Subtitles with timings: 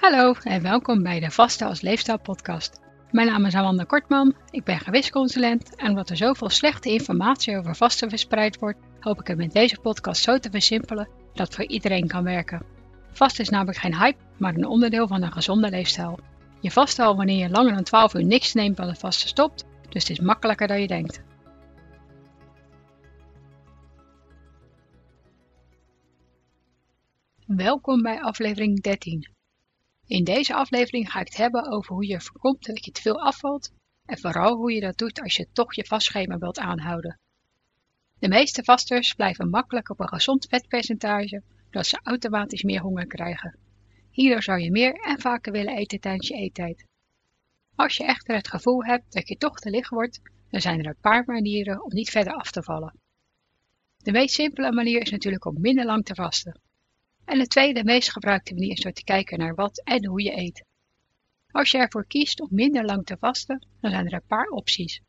[0.00, 2.80] Hallo en welkom bij de Vaste als Leefstijl podcast.
[3.10, 7.76] Mijn naam is Amanda Kortman, ik ben gewichtsconsulent en omdat er zoveel slechte informatie over
[7.76, 12.06] vasten verspreid wordt, hoop ik het met deze podcast zo te versimpelen dat voor iedereen
[12.06, 12.62] kan werken.
[13.12, 16.18] Vasten is namelijk geen hype, maar een onderdeel van een gezonde leefstijl.
[16.60, 19.64] Je vast al wanneer je langer dan 12 uur niks neemt dan het vasten stopt,
[19.88, 21.22] dus het is makkelijker dan je denkt.
[27.46, 29.38] Welkom bij aflevering 13.
[30.10, 33.20] In deze aflevering ga ik het hebben over hoe je voorkomt dat je te veel
[33.20, 33.72] afvalt
[34.04, 37.18] en vooral hoe je dat doet als je toch je vastschema wilt aanhouden.
[38.18, 43.58] De meeste vasters blijven makkelijk op een gezond vetpercentage doordat ze automatisch meer honger krijgen.
[44.10, 46.86] Hierdoor zou je meer en vaker willen eten tijdens je eettijd.
[47.74, 50.86] Als je echter het gevoel hebt dat je toch te licht wordt, dan zijn er
[50.86, 52.98] een paar manieren om niet verder af te vallen.
[53.96, 56.60] De meest simpele manier is natuurlijk om minder lang te vasten.
[57.30, 60.36] En de tweede meest gebruikte manier is door te kijken naar wat en hoe je
[60.36, 60.64] eet.
[61.50, 65.00] Als je ervoor kiest om minder lang te vasten, dan zijn er een paar opties.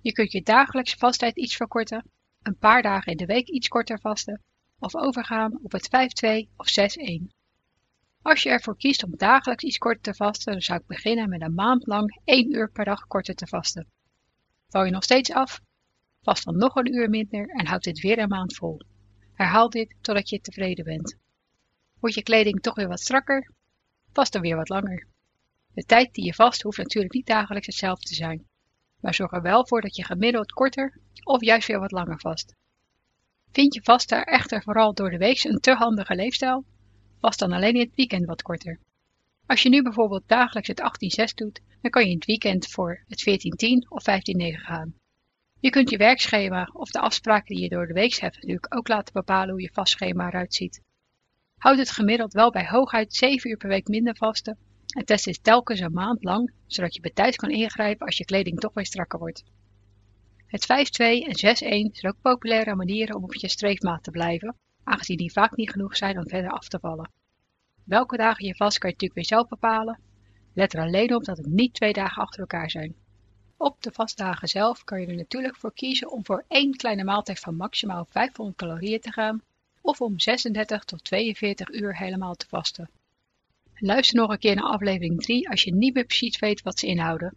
[0.00, 2.10] Je kunt je dagelijkse vasttijd iets verkorten,
[2.42, 4.42] een paar dagen in de week iets korter vasten
[4.78, 5.88] of overgaan op het
[6.46, 6.68] 5-2 of
[7.20, 7.26] 6-1.
[8.22, 11.42] Als je ervoor kiest om dagelijks iets korter te vasten, dan zou ik beginnen met
[11.42, 13.86] een maand lang 1 uur per dag korter te vasten.
[14.68, 15.60] Val je nog steeds af?
[16.22, 18.80] Vast dan nog een uur minder en houd dit weer een maand vol.
[19.32, 21.24] Herhaal dit totdat je tevreden bent.
[22.00, 23.50] Wordt je kleding toch weer wat strakker?
[24.12, 25.06] Vast dan weer wat langer.
[25.74, 28.46] De tijd die je vast hoeft natuurlijk niet dagelijks hetzelfde te zijn,
[29.00, 32.54] maar zorg er wel voor dat je gemiddeld korter of juist weer wat langer vast.
[33.52, 36.64] Vind je vasten echter vooral door de week een te handige leefstijl?
[37.20, 38.78] Vast dan alleen in het weekend wat korter.
[39.46, 40.80] Als je nu bijvoorbeeld dagelijks het
[41.30, 44.04] 18-6 doet, dan kan je in het weekend voor het 14-10 of 15-9
[44.60, 44.94] gaan.
[45.60, 48.88] Je kunt je werkschema of de afspraken die je door de week hebt natuurlijk ook
[48.88, 50.80] laten bepalen hoe je vastschema eruit ziet.
[51.56, 55.44] Houd het gemiddeld wel bij hooguit 7 uur per week minder vasten en test dit
[55.44, 58.86] telkens een maand lang, zodat je bij tijd kan ingrijpen als je kleding toch weer
[58.86, 59.44] strakker wordt.
[60.46, 65.16] Het 5-2 en 6-1 zijn ook populaire manieren om op je streefmaat te blijven, aangezien
[65.16, 67.10] die vaak niet genoeg zijn om verder af te vallen.
[67.84, 70.00] Welke dagen je vast kan je natuurlijk weer zelf bepalen.
[70.54, 72.94] Let er alleen op dat het niet twee dagen achter elkaar zijn.
[73.56, 77.38] Op de vastdagen zelf kan je er natuurlijk voor kiezen om voor één kleine maaltijd
[77.38, 79.42] van maximaal 500 calorieën te gaan
[79.86, 82.90] of om 36 tot 42 uur helemaal te vasten.
[83.74, 86.86] Luister nog een keer naar aflevering 3 als je niet meer precies weet wat ze
[86.86, 87.34] inhouden.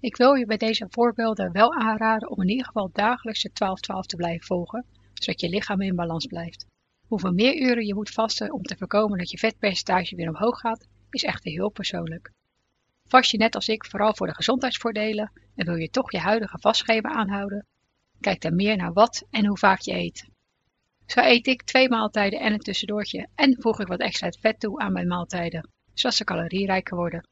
[0.00, 3.54] Ik wil je bij deze voorbeelden wel aanraden om in ieder geval dagelijks de 12-12
[4.06, 4.84] te blijven volgen,
[5.14, 6.66] zodat je lichaam in balans blijft.
[7.06, 10.86] Hoeveel meer uren je moet vasten om te voorkomen dat je vetpercentage weer omhoog gaat,
[11.10, 12.32] is echter heel persoonlijk.
[13.08, 16.58] Vast je net als ik vooral voor de gezondheidsvoordelen en wil je toch je huidige
[16.58, 17.66] vastschema aanhouden?
[18.20, 20.34] Kijk dan meer naar wat en hoe vaak je eet.
[21.06, 24.78] Zo eet ik twee maaltijden en een tussendoortje en voeg ik wat extra vet toe
[24.78, 27.28] aan mijn maaltijden, zodat ze calorierijker worden.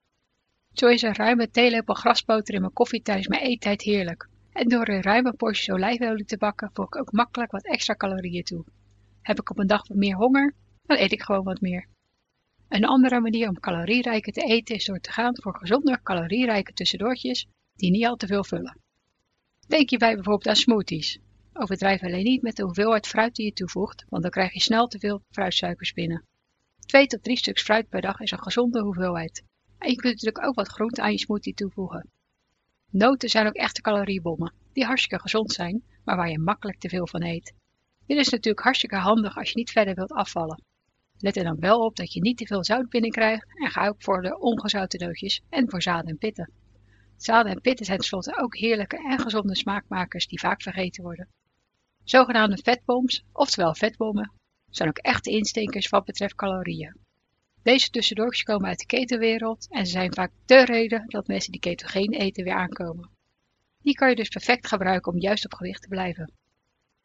[0.73, 4.29] Zo is een ruime theelepel grasboter in mijn koffie tijdens mijn eettijd heerlijk.
[4.53, 8.45] En door een ruime portie olijfolie te bakken voeg ik ook makkelijk wat extra calorieën
[8.45, 8.65] toe.
[9.23, 10.55] Heb ik op een dag wat meer honger,
[10.87, 11.87] dan eet ik gewoon wat meer.
[12.69, 17.47] Een andere manier om calorierijker te eten is door te gaan voor gezonder calorierijke tussendoortjes
[17.77, 18.79] die niet al te veel vullen.
[19.69, 21.19] Denk hierbij bijvoorbeeld aan smoothies.
[21.57, 24.87] Overdrijf alleen niet met de hoeveelheid fruit die je toevoegt, want dan krijg je snel
[24.87, 26.25] te veel fruitsuikers binnen.
[26.87, 29.43] 2 tot 3 stuks fruit per dag is een gezonde hoeveelheid.
[29.79, 32.11] En je kunt natuurlijk ook wat groente aan je smoothie toevoegen.
[32.91, 37.07] Noten zijn ook echte caloriebommen, die hartstikke gezond zijn, maar waar je makkelijk te veel
[37.07, 37.55] van eet.
[38.07, 40.63] Dit is natuurlijk hartstikke handig als je niet verder wilt afvallen.
[41.19, 44.03] Let er dan wel op dat je niet te veel zout binnenkrijgt en ga ook
[44.03, 46.53] voor de ongezouten nootjes en voor zaden en pitten.
[47.17, 51.29] Zaden en pitten zijn tenslotte ook heerlijke en gezonde smaakmakers die vaak vergeten worden.
[52.05, 54.33] Zogenaamde vetboms, oftewel vetbommen,
[54.71, 56.97] zijn ook echte instinkers wat betreft calorieën.
[57.63, 61.61] Deze tussendoortjes komen uit de ketenwereld en ze zijn vaak de reden dat mensen die
[61.61, 63.11] ketogeen eten weer aankomen.
[63.83, 66.33] Die kan je dus perfect gebruiken om juist op gewicht te blijven.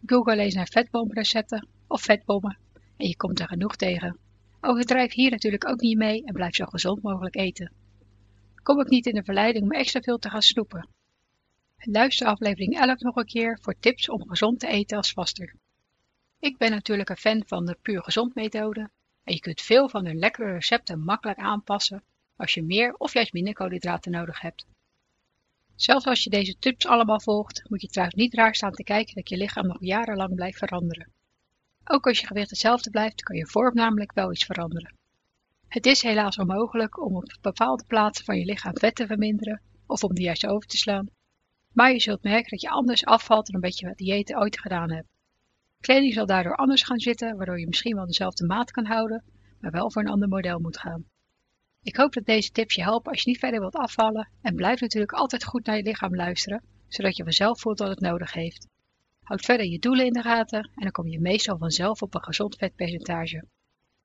[0.05, 2.57] Google eens naar vetboomrecepten of vetbommen
[2.97, 4.17] en je komt er genoeg tegen.
[4.61, 7.73] Overdrijf hier natuurlijk ook niet mee en blijf zo gezond mogelijk eten.
[8.63, 10.87] Kom ook niet in de verleiding om extra veel te gaan snoepen.
[11.81, 15.55] Luister aflevering 11 nog een keer voor tips om gezond te eten als vaster.
[16.39, 18.89] Ik ben natuurlijk een fan van de puur gezond methode
[19.23, 22.03] en je kunt veel van de lekkere recepten makkelijk aanpassen
[22.35, 24.65] als je meer of juist minder koolhydraten nodig hebt.
[25.75, 29.15] Zelfs als je deze tips allemaal volgt, moet je trouwens niet raar staan te kijken
[29.15, 31.11] dat je lichaam nog jarenlang blijft veranderen.
[31.83, 34.95] Ook als je gewicht hetzelfde blijft, kan je vorm namelijk wel iets veranderen.
[35.67, 40.03] Het is helaas onmogelijk om op bepaalde plaatsen van je lichaam vet te verminderen of
[40.03, 41.09] om die juist over te slaan,
[41.73, 44.91] maar je zult merken dat je anders afvalt dan een beetje wat diëten ooit gedaan
[44.91, 45.07] hebt.
[45.79, 49.23] Kleding zal daardoor anders gaan zitten, waardoor je misschien wel dezelfde maat kan houden,
[49.59, 51.05] maar wel voor een ander model moet gaan.
[51.83, 54.81] Ik hoop dat deze tips je helpen als je niet verder wilt afvallen en blijf
[54.81, 58.67] natuurlijk altijd goed naar je lichaam luisteren, zodat je vanzelf voelt wat het nodig heeft.
[59.23, 62.23] Houd verder je doelen in de gaten en dan kom je meestal vanzelf op een
[62.23, 63.43] gezond vetpercentage.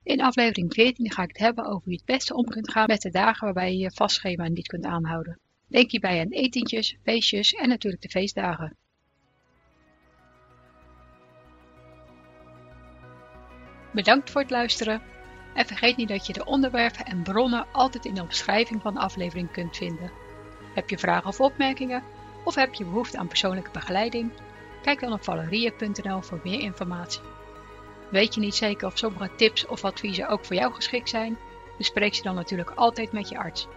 [0.03, 2.87] In aflevering 14 ga ik het hebben over hoe je het beste om kunt gaan
[2.87, 5.41] met de dagen waarbij je je vastschema niet kunt aanhouden.
[5.67, 8.77] Denk hierbij aan etentjes, feestjes en natuurlijk de feestdagen.
[13.93, 15.03] Bedankt voor het luisteren
[15.55, 19.01] en vergeet niet dat je de onderwerpen en bronnen altijd in de omschrijving van de
[19.01, 20.13] aflevering kunt vinden.
[20.75, 22.03] Heb je vragen of opmerkingen
[22.45, 24.33] of heb je behoefte aan persoonlijke begeleiding?
[24.83, 27.21] Kijk dan op valerie.nl voor meer informatie.
[28.11, 31.37] Weet je niet zeker of sommige tips of adviezen ook voor jou geschikt zijn?
[31.79, 33.69] Bespreek ze dan natuurlijk altijd met je arts.